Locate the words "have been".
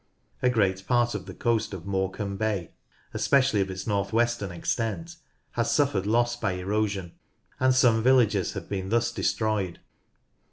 8.53-8.89